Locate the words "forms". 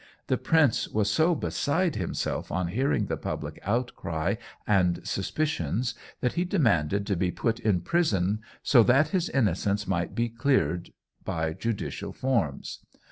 12.13-12.79